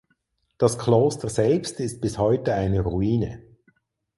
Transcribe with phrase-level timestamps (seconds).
[0.57, 3.43] Das Kloster selbst ist bis heute eine Ruine.